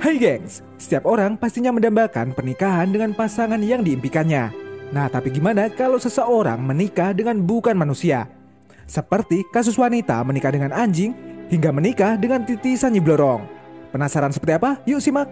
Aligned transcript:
Hai 0.00 0.16
gengs, 0.16 0.64
setiap 0.80 1.04
orang 1.04 1.36
pastinya 1.36 1.76
mendambakan 1.76 2.32
pernikahan 2.32 2.88
dengan 2.88 3.12
pasangan 3.12 3.60
yang 3.60 3.84
diimpikannya. 3.84 4.48
Nah, 4.96 5.12
tapi 5.12 5.28
gimana 5.28 5.68
kalau 5.68 6.00
seseorang 6.00 6.56
menikah 6.56 7.12
dengan 7.12 7.44
bukan 7.44 7.76
manusia? 7.76 8.24
Seperti 8.88 9.44
kasus 9.52 9.76
wanita 9.76 10.24
menikah 10.24 10.56
dengan 10.56 10.72
anjing 10.72 11.12
hingga 11.52 11.68
menikah 11.68 12.16
dengan 12.16 12.48
titisan 12.48 12.96
nyiblorong. 12.96 13.44
Penasaran 13.92 14.32
seperti 14.32 14.56
apa? 14.56 14.80
Yuk 14.88 15.04
simak. 15.04 15.28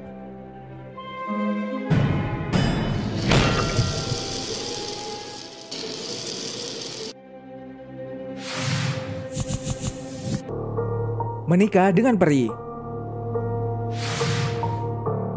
Menikah 11.48 11.88
dengan 11.88 12.20
peri. 12.20 12.67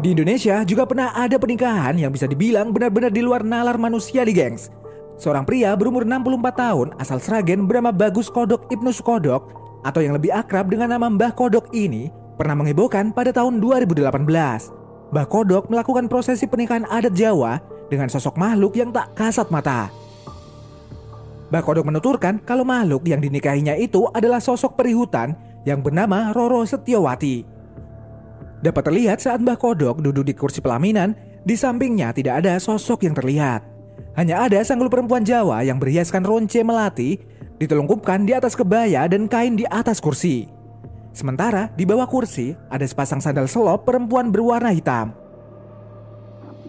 Di 0.02 0.18
Indonesia 0.18 0.66
juga 0.66 0.82
pernah 0.82 1.14
ada 1.14 1.38
pernikahan 1.38 1.94
yang 1.94 2.10
bisa 2.10 2.26
dibilang 2.26 2.74
benar-benar 2.74 3.14
di 3.14 3.22
luar 3.22 3.46
nalar 3.46 3.78
manusia 3.78 4.26
di 4.26 4.34
gengs. 4.34 4.66
Seorang 5.14 5.46
pria 5.46 5.70
berumur 5.78 6.02
64 6.02 6.42
tahun 6.58 6.88
asal 6.98 7.22
Sragen 7.22 7.70
bernama 7.70 7.94
Bagus 7.94 8.26
Kodok 8.26 8.66
Ibnu 8.66 8.90
Sukodok 8.90 9.54
atau 9.86 10.02
yang 10.02 10.18
lebih 10.18 10.34
akrab 10.34 10.66
dengan 10.66 10.90
nama 10.90 11.06
Mbah 11.06 11.38
Kodok 11.38 11.70
ini 11.70 12.10
pernah 12.34 12.58
menghebohkan 12.58 13.14
pada 13.14 13.30
tahun 13.30 13.62
2018. 13.62 14.10
Mbah 15.14 15.26
Kodok 15.30 15.70
melakukan 15.70 16.10
prosesi 16.10 16.50
pernikahan 16.50 16.82
adat 16.90 17.14
Jawa 17.14 17.62
dengan 17.86 18.10
sosok 18.10 18.34
makhluk 18.34 18.74
yang 18.74 18.90
tak 18.90 19.14
kasat 19.14 19.54
mata. 19.54 19.86
Mbah 21.54 21.62
Kodok 21.62 21.86
menuturkan 21.86 22.42
kalau 22.42 22.66
makhluk 22.66 23.06
yang 23.06 23.22
dinikahinya 23.22 23.78
itu 23.78 24.10
adalah 24.10 24.42
sosok 24.42 24.74
perihutan 24.74 25.38
yang 25.62 25.78
bernama 25.78 26.34
Roro 26.34 26.66
Setiawati. 26.66 27.51
Dapat 28.62 28.82
terlihat 28.86 29.18
saat 29.18 29.42
Mbah 29.42 29.58
Kodok 29.58 29.98
duduk 29.98 30.22
di 30.22 30.38
kursi 30.38 30.62
pelaminan, 30.62 31.18
di 31.42 31.58
sampingnya 31.58 32.14
tidak 32.14 32.46
ada 32.46 32.62
sosok 32.62 33.02
yang 33.02 33.18
terlihat. 33.18 33.66
Hanya 34.14 34.46
ada 34.46 34.62
sanggul 34.62 34.86
perempuan 34.86 35.26
Jawa 35.26 35.66
yang 35.66 35.82
berhiaskan 35.82 36.22
ronce 36.22 36.62
melati, 36.62 37.18
ditelungkupkan 37.58 38.22
di 38.22 38.38
atas 38.38 38.54
kebaya 38.54 39.10
dan 39.10 39.26
kain 39.26 39.58
di 39.58 39.66
atas 39.66 39.98
kursi. 39.98 40.46
Sementara 41.10 41.74
di 41.74 41.82
bawah 41.82 42.06
kursi 42.06 42.54
ada 42.70 42.86
sepasang 42.86 43.18
sandal 43.18 43.50
selop 43.50 43.82
perempuan 43.82 44.30
berwarna 44.30 44.70
hitam. 44.70 45.10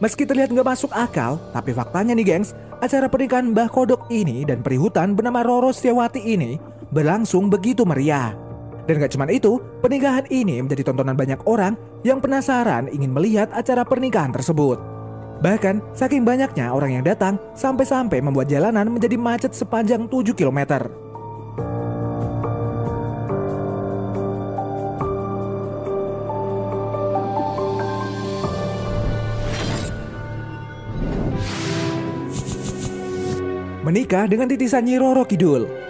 Meski 0.02 0.26
terlihat 0.26 0.50
nggak 0.50 0.68
masuk 0.68 0.92
akal, 0.92 1.38
tapi 1.54 1.72
faktanya 1.72 2.18
nih 2.18 2.26
gengs, 2.26 2.58
acara 2.84 3.08
pernikahan 3.08 3.54
Mbah 3.54 3.70
Kodok 3.72 4.10
ini 4.10 4.44
dan 4.44 4.60
perihutan 4.66 5.14
bernama 5.16 5.46
Roro 5.46 5.70
Setiawati 5.70 6.26
ini 6.26 6.58
berlangsung 6.92 7.48
begitu 7.48 7.88
meriah. 7.88 8.43
Dan 8.84 9.00
gak 9.00 9.16
cuma 9.16 9.32
itu, 9.32 9.64
pernikahan 9.80 10.28
ini 10.28 10.60
menjadi 10.60 10.92
tontonan 10.92 11.16
banyak 11.16 11.40
orang 11.48 11.80
yang 12.04 12.20
penasaran 12.20 12.92
ingin 12.92 13.16
melihat 13.16 13.48
acara 13.56 13.88
pernikahan 13.88 14.36
tersebut. 14.36 14.76
Bahkan, 15.40 15.96
saking 15.96 16.24
banyaknya 16.24 16.72
orang 16.72 17.00
yang 17.00 17.04
datang, 17.04 17.40
sampai-sampai 17.56 18.20
membuat 18.20 18.52
jalanan 18.52 18.92
menjadi 18.92 19.16
macet 19.20 19.52
sepanjang 19.56 20.08
7 20.08 20.36
km. 20.36 20.88
Menikah 33.84 34.32
dengan 34.32 34.48
titisan 34.48 34.88
Nyi 34.88 34.96
Roro 34.96 35.28
Kidul 35.28 35.83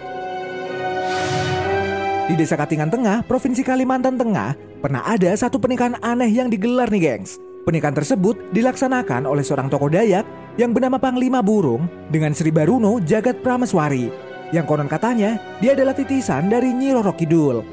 di 2.24 2.40
Desa 2.40 2.56
Katingan 2.56 2.88
Tengah, 2.88 3.28
Provinsi 3.28 3.68
Kalimantan 3.68 4.16
Tengah, 4.16 4.56
pernah 4.80 5.04
ada 5.04 5.36
satu 5.36 5.60
pernikahan 5.60 6.00
aneh 6.00 6.32
yang 6.32 6.48
digelar 6.48 6.88
nih 6.88 7.20
gengs. 7.20 7.36
Pernikahan 7.68 7.96
tersebut 7.96 8.36
dilaksanakan 8.56 9.28
oleh 9.28 9.44
seorang 9.44 9.68
tokoh 9.68 9.92
Dayak 9.92 10.24
yang 10.56 10.72
bernama 10.72 11.00
Panglima 11.00 11.44
Burung 11.44 11.88
dengan 12.12 12.32
Sri 12.32 12.52
Baruno 12.52 13.00
Jagat 13.04 13.44
Prameswari. 13.44 14.08
Yang 14.56 14.66
konon 14.68 14.88
katanya, 14.92 15.40
dia 15.60 15.76
adalah 15.76 15.96
titisan 15.96 16.48
dari 16.48 16.72
Nyi 16.72 16.96
Roro 16.96 17.12
Kidul. 17.16 17.64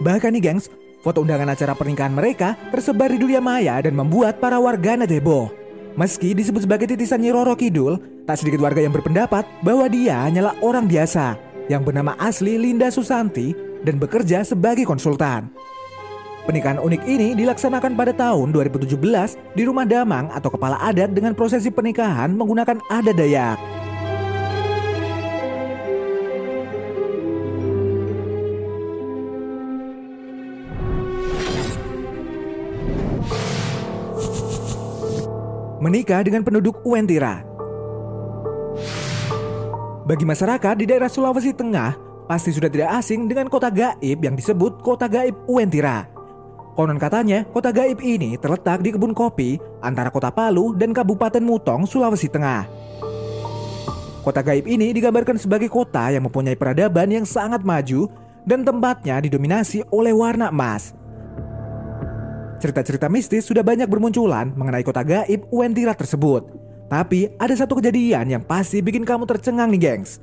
Bahkan 0.00 0.30
nih 0.36 0.42
gengs, 0.52 0.72
foto 1.00 1.24
undangan 1.24 1.52
acara 1.52 1.72
pernikahan 1.76 2.12
mereka 2.16 2.56
tersebar 2.72 3.12
di 3.12 3.20
dunia 3.20 3.40
maya 3.40 3.80
dan 3.80 3.96
membuat 3.96 4.40
para 4.40 4.60
warganet 4.60 5.08
heboh. 5.12 5.52
Meski 5.96 6.36
disebut 6.36 6.68
sebagai 6.68 6.88
titisan 6.88 7.24
Nyi 7.24 7.32
Roro 7.32 7.56
Kidul, 7.56 8.24
tak 8.28 8.40
sedikit 8.40 8.60
warga 8.60 8.84
yang 8.84 8.92
berpendapat 8.92 9.48
bahwa 9.64 9.88
dia 9.88 10.28
hanyalah 10.28 10.52
orang 10.60 10.84
biasa 10.84 11.45
yang 11.66 11.82
bernama 11.82 12.14
asli 12.18 12.58
Linda 12.58 12.90
Susanti 12.90 13.54
dan 13.82 13.98
bekerja 13.98 14.42
sebagai 14.46 14.86
konsultan. 14.86 15.50
Pernikahan 16.46 16.78
unik 16.78 17.02
ini 17.10 17.34
dilaksanakan 17.34 17.98
pada 17.98 18.14
tahun 18.14 18.54
2017 18.54 18.94
di 19.58 19.62
Rumah 19.66 19.82
Damang 19.82 20.30
atau 20.30 20.46
Kepala 20.46 20.78
Adat 20.78 21.10
dengan 21.10 21.34
prosesi 21.34 21.74
pernikahan 21.74 22.30
menggunakan 22.38 22.78
adat 22.86 23.16
Dayak. 23.18 23.58
Menikah 35.82 36.22
dengan 36.26 36.42
penduduk 36.42 36.82
Uentira 36.86 37.55
bagi 40.06 40.22
masyarakat 40.22 40.74
di 40.78 40.86
daerah 40.86 41.10
Sulawesi 41.10 41.50
Tengah, 41.50 41.98
pasti 42.30 42.54
sudah 42.54 42.70
tidak 42.70 42.94
asing 43.02 43.26
dengan 43.26 43.50
kota 43.50 43.74
gaib 43.74 44.22
yang 44.22 44.38
disebut 44.38 44.78
kota 44.78 45.10
gaib 45.10 45.34
Uentira. 45.50 46.06
Konon 46.78 46.94
katanya, 46.94 47.42
kota 47.50 47.74
gaib 47.74 47.98
ini 47.98 48.38
terletak 48.38 48.86
di 48.86 48.94
kebun 48.94 49.10
kopi 49.10 49.58
antara 49.82 50.14
kota 50.14 50.30
Palu 50.30 50.78
dan 50.78 50.94
Kabupaten 50.94 51.42
Mutong, 51.42 51.90
Sulawesi 51.90 52.30
Tengah. 52.30 52.70
Kota 54.22 54.46
gaib 54.46 54.70
ini 54.70 54.94
digambarkan 54.94 55.42
sebagai 55.42 55.66
kota 55.66 56.14
yang 56.14 56.30
mempunyai 56.30 56.54
peradaban 56.54 57.10
yang 57.10 57.26
sangat 57.26 57.66
maju 57.66 58.06
dan 58.46 58.62
tempatnya 58.62 59.18
didominasi 59.18 59.82
oleh 59.90 60.14
warna 60.14 60.54
emas. 60.54 60.94
Cerita-cerita 62.62 63.10
mistis 63.10 63.42
sudah 63.42 63.66
banyak 63.66 63.90
bermunculan 63.90 64.54
mengenai 64.54 64.86
kota 64.86 65.02
gaib 65.02 65.50
Uentira 65.50 65.98
tersebut. 65.98 66.65
Tapi 66.86 67.34
ada 67.42 67.54
satu 67.58 67.82
kejadian 67.82 68.30
yang 68.30 68.42
pasti 68.46 68.78
bikin 68.78 69.02
kamu 69.02 69.26
tercengang 69.26 69.74
nih 69.74 69.82
gengs. 69.82 70.22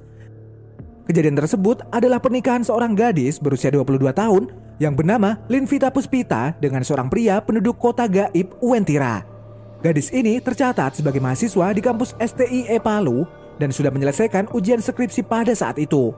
Kejadian 1.04 1.36
tersebut 1.36 1.84
adalah 1.92 2.24
pernikahan 2.24 2.64
seorang 2.64 2.96
gadis 2.96 3.36
berusia 3.36 3.68
22 3.68 4.00
tahun 4.16 4.48
yang 4.80 4.96
bernama 4.96 5.36
Linvita 5.52 5.92
Puspita 5.92 6.56
dengan 6.64 6.80
seorang 6.88 7.12
pria 7.12 7.44
penduduk 7.44 7.76
kota 7.76 8.08
gaib 8.08 8.56
Uentira. 8.64 9.28
Gadis 9.84 10.16
ini 10.16 10.40
tercatat 10.40 10.96
sebagai 10.96 11.20
mahasiswa 11.20 11.76
di 11.76 11.84
kampus 11.84 12.16
STIE 12.16 12.80
Palu 12.80 13.28
dan 13.60 13.76
sudah 13.76 13.92
menyelesaikan 13.92 14.48
ujian 14.56 14.80
skripsi 14.80 15.28
pada 15.28 15.52
saat 15.52 15.76
itu. 15.76 16.16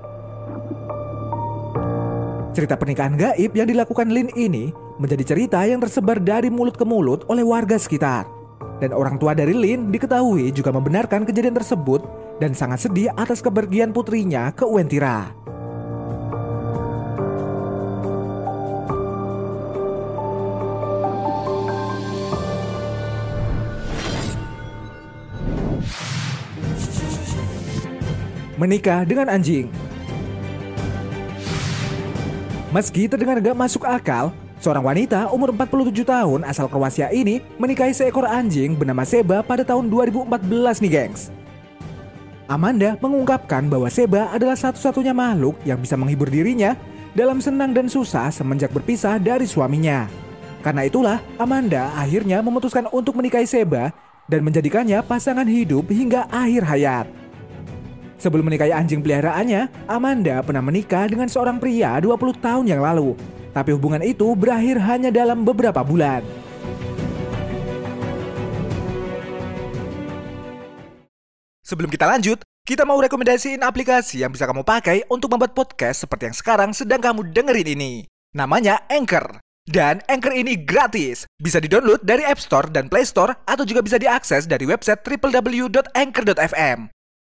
Cerita 2.54 2.78
pernikahan 2.78 3.18
gaib 3.18 3.58
yang 3.58 3.66
dilakukan 3.66 4.14
Lin 4.14 4.30
ini 4.38 4.70
menjadi 5.02 5.34
cerita 5.34 5.66
yang 5.66 5.82
tersebar 5.82 6.22
dari 6.22 6.54
mulut 6.54 6.78
ke 6.78 6.86
mulut 6.86 7.26
oleh 7.26 7.42
warga 7.42 7.76
sekitar. 7.82 8.35
Dan 8.76 8.92
orang 8.92 9.16
tua 9.16 9.32
dari 9.32 9.56
Lin 9.56 9.88
diketahui 9.88 10.52
juga 10.52 10.76
membenarkan 10.76 11.24
kejadian 11.24 11.56
tersebut 11.56 12.04
dan 12.44 12.52
sangat 12.52 12.84
sedih 12.88 13.12
atas 13.16 13.40
kepergian 13.40 13.96
putrinya 13.96 14.52
ke 14.52 14.68
Uentira. 14.68 15.32
Menikah 28.56 29.04
dengan 29.04 29.28
anjing 29.28 29.68
Meski 32.72 33.08
terdengar 33.08 33.40
gak 33.40 33.56
masuk 33.56 33.88
akal, 33.88 34.36
Seorang 34.66 34.82
wanita 34.82 35.30
umur 35.30 35.54
47 35.54 35.94
tahun 36.02 36.42
asal 36.42 36.66
Kroasia 36.66 37.14
ini 37.14 37.38
menikahi 37.62 37.94
seekor 37.94 38.26
anjing 38.26 38.74
bernama 38.74 39.06
Seba 39.06 39.46
pada 39.46 39.62
tahun 39.62 39.94
2014 39.94 40.82
nih 40.82 40.90
gengs. 40.90 41.30
Amanda 42.50 42.98
mengungkapkan 42.98 43.70
bahwa 43.70 43.86
Seba 43.94 44.26
adalah 44.34 44.58
satu-satunya 44.58 45.14
makhluk 45.14 45.54
yang 45.70 45.78
bisa 45.78 45.94
menghibur 45.94 46.34
dirinya 46.34 46.74
dalam 47.14 47.46
senang 47.46 47.78
dan 47.78 47.86
susah 47.86 48.34
semenjak 48.34 48.74
berpisah 48.74 49.22
dari 49.22 49.46
suaminya. 49.46 50.10
Karena 50.66 50.90
itulah, 50.90 51.22
Amanda 51.38 51.94
akhirnya 51.94 52.42
memutuskan 52.42 52.90
untuk 52.90 53.22
menikahi 53.22 53.46
Seba 53.46 53.94
dan 54.26 54.42
menjadikannya 54.42 54.98
pasangan 55.06 55.46
hidup 55.46 55.94
hingga 55.94 56.26
akhir 56.34 56.66
hayat. 56.66 57.06
Sebelum 58.18 58.50
menikahi 58.50 58.74
anjing 58.74 59.06
peliharaannya, 59.06 59.86
Amanda 59.86 60.42
pernah 60.42 60.66
menikah 60.66 61.06
dengan 61.06 61.30
seorang 61.30 61.62
pria 61.62 62.02
20 62.02 62.18
tahun 62.42 62.66
yang 62.66 62.82
lalu. 62.82 63.14
Tapi 63.56 63.72
hubungan 63.72 64.04
itu 64.04 64.36
berakhir 64.36 64.84
hanya 64.84 65.16
dalam 65.16 65.48
beberapa 65.48 65.80
bulan. 65.80 66.28
Sebelum 71.64 71.88
kita 71.88 72.06
lanjut, 72.06 72.44
kita 72.68 72.84
mau 72.84 73.00
rekomendasiin 73.00 73.64
aplikasi 73.64 74.22
yang 74.22 74.36
bisa 74.36 74.46
kamu 74.46 74.62
pakai 74.62 75.08
untuk 75.08 75.32
membuat 75.32 75.56
podcast 75.56 76.04
seperti 76.04 76.30
yang 76.30 76.38
sekarang 76.38 76.70
sedang 76.76 77.00
kamu 77.00 77.32
dengerin 77.32 77.80
ini. 77.80 77.94
Namanya 78.36 78.84
Anchor. 78.92 79.40
Dan 79.66 80.04
Anchor 80.06 80.36
ini 80.36 80.62
gratis. 80.62 81.26
Bisa 81.42 81.58
di-download 81.58 82.06
dari 82.06 82.22
App 82.22 82.38
Store 82.38 82.70
dan 82.70 82.86
Play 82.86 83.08
Store 83.08 83.34
atau 83.50 83.66
juga 83.66 83.82
bisa 83.82 83.98
diakses 83.98 84.46
dari 84.46 84.68
website 84.70 85.02
www.anchor.fm. 85.02 86.92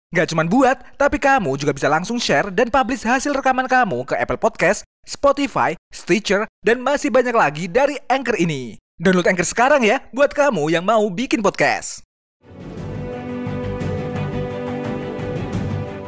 Gak 0.09 0.33
cuma 0.33 0.41
buat, 0.41 0.73
tapi 0.97 1.21
kamu 1.21 1.53
juga 1.61 1.69
bisa 1.69 1.85
langsung 1.85 2.17
share 2.17 2.49
dan 2.49 2.73
publish 2.73 3.05
hasil 3.05 3.29
rekaman 3.29 3.69
kamu 3.69 4.09
ke 4.09 4.17
Apple 4.17 4.41
Podcast, 4.41 4.81
Spotify, 5.05 5.77
Stitcher, 5.93 6.49
dan 6.65 6.81
masih 6.81 7.13
banyak 7.13 7.35
lagi 7.37 7.69
dari 7.69 7.93
Anchor 8.09 8.33
ini. 8.41 8.81
Download 8.97 9.29
Anchor 9.29 9.45
sekarang 9.45 9.85
ya, 9.85 10.01
buat 10.09 10.33
kamu 10.33 10.73
yang 10.73 10.81
mau 10.81 11.05
bikin 11.13 11.45
podcast. 11.45 12.01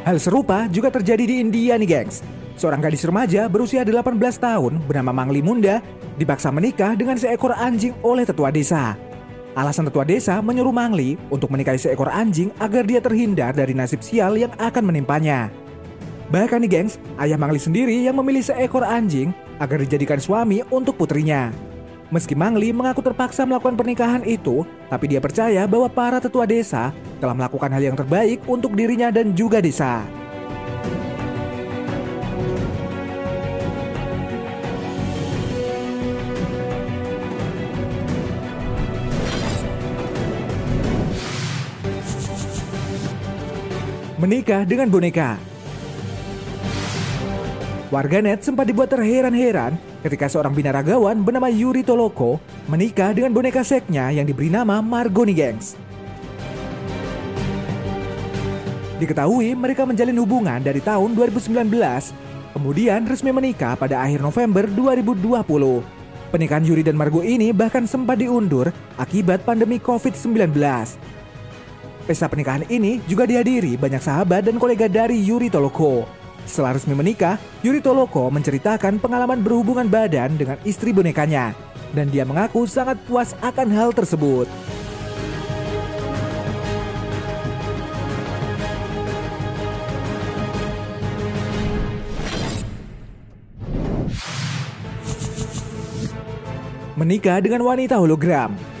Hal 0.02 0.18
serupa 0.18 0.66
juga 0.66 0.90
terjadi 0.90 1.22
di 1.22 1.38
India 1.38 1.78
nih 1.78 1.86
gengs. 1.86 2.26
Seorang 2.58 2.82
gadis 2.82 3.06
remaja 3.06 3.46
berusia 3.46 3.86
18 3.86 4.18
tahun 4.18 4.82
bernama 4.82 5.14
Mangli 5.14 5.46
Munda 5.46 5.78
dipaksa 6.18 6.50
menikah 6.50 6.98
dengan 6.98 7.14
seekor 7.14 7.54
anjing 7.54 7.94
oleh 8.02 8.26
tetua 8.26 8.50
desa. 8.50 8.98
Alasan 9.52 9.84
tetua 9.92 10.08
desa 10.08 10.40
menyuruh 10.40 10.72
Mangli 10.72 11.20
untuk 11.28 11.52
menikahi 11.52 11.76
seekor 11.76 12.08
anjing 12.08 12.48
agar 12.56 12.88
dia 12.88 13.04
terhindar 13.04 13.52
dari 13.52 13.76
nasib 13.76 14.00
sial 14.00 14.40
yang 14.40 14.48
akan 14.56 14.88
menimpanya. 14.88 15.52
Bahkan 16.32 16.64
nih 16.64 16.70
gengs, 16.72 16.96
ayah 17.20 17.36
Mangli 17.36 17.60
sendiri 17.60 18.00
yang 18.00 18.16
memilih 18.16 18.40
seekor 18.40 18.80
anjing 18.80 19.36
agar 19.60 19.84
dijadikan 19.84 20.16
suami 20.16 20.64
untuk 20.72 20.96
putrinya. 20.96 21.52
Meski 22.08 22.32
Mangli 22.32 22.72
mengaku 22.72 23.04
terpaksa 23.04 23.44
melakukan 23.44 23.76
pernikahan 23.76 24.24
itu, 24.24 24.64
tapi 24.88 25.12
dia 25.12 25.20
percaya 25.20 25.68
bahwa 25.68 25.88
para 25.92 26.16
tetua 26.16 26.48
desa 26.48 26.88
telah 27.20 27.36
melakukan 27.36 27.72
hal 27.76 27.92
yang 27.92 27.96
terbaik 27.96 28.40
untuk 28.48 28.72
dirinya 28.72 29.12
dan 29.12 29.36
juga 29.36 29.60
desa. 29.60 30.00
Menikah 44.22 44.62
dengan 44.62 44.86
boneka 44.86 45.34
Warganet 47.90 48.46
sempat 48.46 48.70
dibuat 48.70 48.94
terheran-heran 48.94 49.74
ketika 49.98 50.30
seorang 50.30 50.54
binaragawan 50.54 51.26
bernama 51.26 51.50
Yuri 51.50 51.82
Toloko 51.82 52.38
menikah 52.70 53.10
dengan 53.10 53.34
boneka 53.34 53.66
seknya 53.66 54.14
yang 54.14 54.22
diberi 54.22 54.46
nama 54.46 54.78
Margoni 54.78 55.34
Gangs. 55.34 55.74
Diketahui 59.02 59.58
mereka 59.58 59.82
menjalin 59.82 60.14
hubungan 60.22 60.62
dari 60.62 60.78
tahun 60.78 61.18
2019, 61.18 61.66
kemudian 62.54 63.02
resmi 63.02 63.34
menikah 63.34 63.74
pada 63.74 64.06
akhir 64.06 64.22
November 64.22 64.70
2020. 64.70 65.82
Pernikahan 66.30 66.62
Yuri 66.62 66.86
dan 66.86 66.94
Margo 66.94 67.26
ini 67.26 67.50
bahkan 67.50 67.90
sempat 67.90 68.22
diundur 68.22 68.70
akibat 69.02 69.42
pandemi 69.42 69.82
COVID-19. 69.82 70.54
Pesta 72.02 72.26
pernikahan 72.26 72.66
ini 72.66 72.98
juga 73.06 73.30
dihadiri 73.30 73.78
banyak 73.78 74.02
sahabat 74.02 74.42
dan 74.42 74.58
kolega 74.58 74.90
dari 74.90 75.22
Yuri 75.22 75.46
Toloko. 75.46 76.02
Setelah 76.42 76.74
resmi 76.74 76.98
menikah, 76.98 77.38
Yuri 77.62 77.78
Toloko 77.78 78.26
menceritakan 78.26 78.98
pengalaman 78.98 79.38
berhubungan 79.38 79.86
badan 79.86 80.34
dengan 80.34 80.58
istri 80.66 80.90
bonekanya. 80.90 81.54
Dan 81.94 82.10
dia 82.10 82.26
mengaku 82.26 82.66
sangat 82.66 82.98
puas 83.06 83.38
akan 83.38 83.70
hal 83.70 83.94
tersebut. 83.94 84.50
Menikah 96.98 97.38
dengan 97.38 97.62
wanita 97.62 98.02
hologram 98.02 98.71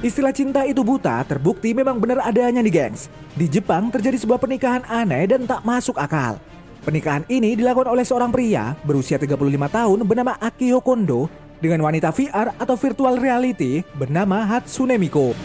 Istilah 0.00 0.32
cinta 0.32 0.64
itu 0.64 0.80
buta 0.80 1.20
terbukti 1.28 1.76
memang 1.76 2.00
benar 2.00 2.24
adanya 2.24 2.64
nih 2.64 2.72
gengs. 2.72 3.12
Di 3.36 3.44
Jepang 3.44 3.92
terjadi 3.92 4.16
sebuah 4.16 4.40
pernikahan 4.40 4.80
aneh 4.88 5.28
dan 5.28 5.44
tak 5.44 5.60
masuk 5.60 6.00
akal. 6.00 6.40
Pernikahan 6.80 7.28
ini 7.28 7.52
dilakukan 7.52 7.92
oleh 7.92 8.00
seorang 8.00 8.32
pria 8.32 8.72
berusia 8.80 9.20
35 9.20 9.36
tahun 9.68 9.98
bernama 10.08 10.40
Akio 10.40 10.80
Kondo 10.80 11.28
dengan 11.60 11.84
wanita 11.84 12.16
VR 12.16 12.56
atau 12.56 12.80
virtual 12.80 13.20
reality 13.20 13.84
bernama 13.92 14.40
Hatsune 14.48 14.96
Miko. 14.96 15.36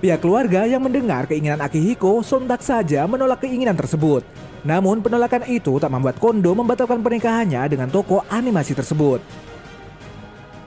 Pihak 0.00 0.24
keluarga 0.24 0.64
yang 0.64 0.80
mendengar 0.80 1.28
keinginan 1.28 1.60
Akihiko 1.60 2.24
sontak 2.24 2.64
saja 2.64 3.04
menolak 3.04 3.44
keinginan 3.44 3.76
tersebut. 3.76 4.24
Namun 4.64 5.04
penolakan 5.04 5.44
itu 5.52 5.76
tak 5.76 5.92
membuat 5.92 6.16
Kondo 6.16 6.56
membatalkan 6.56 7.04
pernikahannya 7.04 7.68
dengan 7.68 7.92
toko 7.92 8.24
animasi 8.32 8.72
tersebut. 8.72 9.20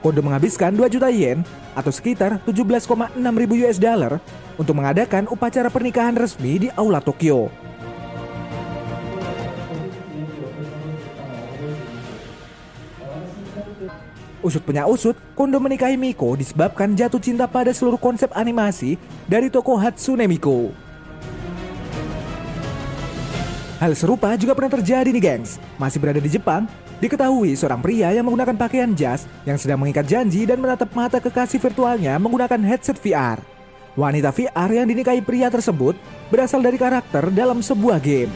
Kondo 0.03 0.19
menghabiskan 0.19 0.75
2 0.75 0.91
juta 0.91 1.07
yen 1.07 1.47
atau 1.71 1.87
sekitar 1.87 2.43
17,6 2.43 3.15
ribu 3.15 3.55
US 3.63 3.79
dollar 3.79 4.19
untuk 4.59 4.75
mengadakan 4.75 5.31
upacara 5.31 5.71
pernikahan 5.71 6.11
resmi 6.19 6.59
di 6.59 6.67
Aula 6.75 6.99
Tokyo. 6.99 7.47
Usut 14.43 14.59
punya 14.67 14.83
usut, 14.91 15.15
Kondo 15.39 15.55
menikahi 15.63 15.95
Miko 15.95 16.35
disebabkan 16.35 16.99
jatuh 16.99 17.23
cinta 17.23 17.47
pada 17.47 17.71
seluruh 17.71 17.95
konsep 17.95 18.27
animasi 18.35 18.99
dari 19.23 19.47
toko 19.47 19.79
Hatsune 19.79 20.27
Miko. 20.27 20.75
Hal 23.79 23.95
serupa 23.95 24.35
juga 24.35 24.51
pernah 24.51 24.75
terjadi 24.75 25.15
nih 25.15 25.23
gengs. 25.23 25.63
Masih 25.79 26.03
berada 26.03 26.19
di 26.19 26.27
Jepang, 26.27 26.67
Diketahui 27.03 27.59
seorang 27.59 27.83
pria 27.83 28.15
yang 28.15 28.23
menggunakan 28.23 28.55
pakaian 28.55 28.87
jas 28.95 29.27
yang 29.43 29.59
sedang 29.59 29.75
mengikat 29.75 30.07
janji 30.07 30.47
dan 30.47 30.55
menatap 30.55 30.87
mata 30.95 31.19
kekasih 31.19 31.59
virtualnya 31.59 32.15
menggunakan 32.15 32.63
headset 32.63 32.95
VR. 32.95 33.43
Wanita 33.99 34.31
VR 34.31 34.71
yang 34.71 34.87
dinikahi 34.87 35.19
pria 35.19 35.51
tersebut 35.51 35.99
berasal 36.31 36.63
dari 36.63 36.79
karakter 36.79 37.27
dalam 37.35 37.59
sebuah 37.59 37.99
game. 37.99 38.31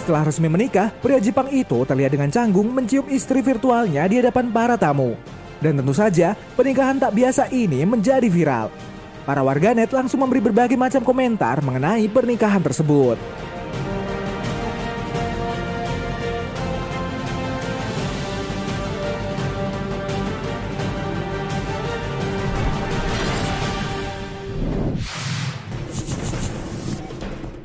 Setelah 0.00 0.32
resmi 0.32 0.48
menikah, 0.48 0.88
pria 1.04 1.20
Jepang 1.20 1.52
itu 1.52 1.84
terlihat 1.84 2.16
dengan 2.16 2.32
canggung 2.32 2.72
mencium 2.72 3.04
istri 3.12 3.44
virtualnya 3.44 4.08
di 4.08 4.24
hadapan 4.24 4.48
para 4.48 4.80
tamu. 4.80 5.12
Dan 5.60 5.76
tentu 5.76 5.92
saja, 5.92 6.32
pernikahan 6.56 6.96
tak 6.96 7.12
biasa 7.12 7.52
ini 7.52 7.84
menjadi 7.84 8.32
viral. 8.32 8.72
Para 9.28 9.44
warganet 9.44 9.92
langsung 9.92 10.24
memberi 10.24 10.40
berbagai 10.40 10.80
macam 10.80 11.04
komentar 11.04 11.60
mengenai 11.60 12.08
pernikahan 12.08 12.64
tersebut. 12.64 13.45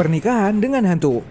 Pernikahan 0.02 0.58
dengan 0.58 0.82
hantu. 0.82 1.22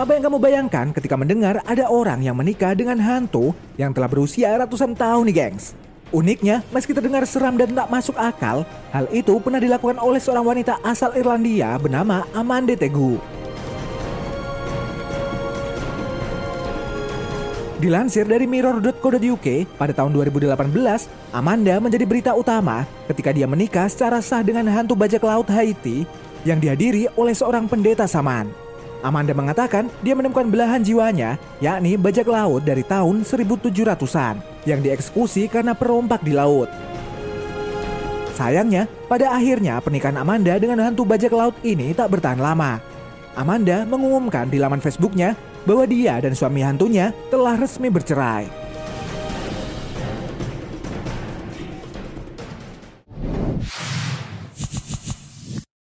Apa 0.00 0.16
yang 0.16 0.24
kamu 0.24 0.40
bayangkan 0.40 0.88
ketika 0.88 1.20
mendengar 1.20 1.60
ada 1.68 1.84
orang 1.92 2.24
yang 2.24 2.32
menikah 2.32 2.72
dengan 2.72 2.96
hantu 2.96 3.52
yang 3.76 3.92
telah 3.92 4.08
berusia 4.08 4.56
ratusan 4.56 4.96
tahun 4.96 5.28
nih 5.28 5.36
gengs? 5.36 5.76
Uniknya, 6.08 6.64
meski 6.72 6.96
terdengar 6.96 7.28
seram 7.28 7.60
dan 7.60 7.76
tak 7.76 7.92
masuk 7.92 8.16
akal, 8.16 8.64
hal 8.88 9.04
itu 9.12 9.36
pernah 9.36 9.60
dilakukan 9.60 10.00
oleh 10.00 10.16
seorang 10.16 10.56
wanita 10.56 10.80
asal 10.80 11.12
Irlandia 11.12 11.76
bernama 11.76 12.24
Amanda 12.32 12.72
Tegu. 12.72 13.20
Dilansir 17.82 18.30
dari 18.30 18.46
mirror.co.uk, 18.46 19.46
pada 19.74 19.90
tahun 19.90 20.14
2018, 20.14 20.54
Amanda 21.34 21.82
menjadi 21.82 22.06
berita 22.06 22.30
utama 22.30 22.86
ketika 23.10 23.34
dia 23.34 23.42
menikah 23.50 23.90
secara 23.90 24.22
sah 24.22 24.38
dengan 24.38 24.70
hantu 24.70 24.94
bajak 24.94 25.18
laut 25.18 25.50
Haiti 25.50 26.06
yang 26.46 26.62
dihadiri 26.62 27.10
oleh 27.18 27.34
seorang 27.34 27.66
pendeta 27.66 28.06
saman. 28.06 28.46
Amanda 29.02 29.34
mengatakan 29.34 29.90
dia 29.98 30.14
menemukan 30.14 30.46
belahan 30.46 30.78
jiwanya, 30.78 31.34
yakni 31.58 31.98
bajak 31.98 32.30
laut 32.30 32.62
dari 32.62 32.86
tahun 32.86 33.26
1700-an, 33.26 34.38
yang 34.62 34.78
dieksekusi 34.78 35.50
karena 35.50 35.74
perompak 35.74 36.22
di 36.22 36.38
laut. 36.38 36.70
Sayangnya, 38.38 38.86
pada 39.10 39.34
akhirnya 39.34 39.82
pernikahan 39.82 40.22
Amanda 40.22 40.54
dengan 40.54 40.86
hantu 40.86 41.02
bajak 41.02 41.34
laut 41.34 41.58
ini 41.66 41.90
tak 41.98 42.14
bertahan 42.14 42.38
lama. 42.38 42.78
Amanda 43.34 43.82
mengumumkan 43.82 44.46
di 44.46 44.62
laman 44.62 44.78
Facebooknya 44.78 45.34
bahwa 45.66 45.84
dia 45.88 46.18
dan 46.22 46.32
suami 46.32 46.62
hantunya 46.62 47.10
telah 47.28 47.58
resmi 47.58 47.90
bercerai. 47.90 48.61